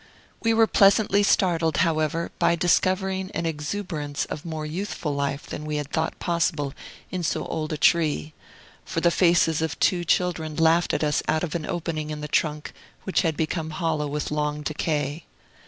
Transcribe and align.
We 0.41 0.55
were 0.55 0.65
pleasantly 0.65 1.21
startled, 1.21 1.77
however, 1.85 2.31
by 2.39 2.55
discovering 2.55 3.29
an 3.35 3.45
exuberance 3.45 4.25
of 4.25 4.43
more 4.43 4.65
youthful 4.65 5.13
life 5.13 5.45
than 5.45 5.63
we 5.63 5.75
had 5.75 5.91
thought 5.91 6.17
possible 6.17 6.73
in 7.11 7.21
so 7.21 7.45
old 7.45 7.71
a 7.71 7.77
tree; 7.77 8.33
for 8.83 8.99
the 8.99 9.11
faces 9.11 9.61
of 9.61 9.79
two 9.79 10.03
children 10.03 10.55
laughed 10.55 10.95
at 10.95 11.03
us 11.03 11.21
out 11.27 11.43
of 11.43 11.53
an 11.53 11.67
opening 11.67 12.09
in 12.09 12.19
the 12.19 12.27
trunk, 12.27 12.73
which 13.03 13.21
had 13.21 13.37
become 13.37 13.69
hollow 13.69 14.07
with 14.07 14.31
long 14.31 14.63
decay. 14.63 15.25